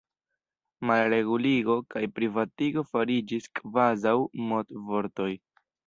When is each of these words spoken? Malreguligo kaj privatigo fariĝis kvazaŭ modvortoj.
Malreguligo 0.91 1.75
kaj 1.95 2.03
privatigo 2.17 2.87
fariĝis 2.95 3.49
kvazaŭ 3.61 4.19
modvortoj. 4.51 5.35